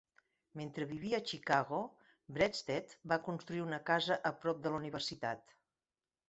[0.59, 1.81] Mentre vivia a Chicago,
[2.37, 5.55] Breasted va construir una casa a prop de la universitat.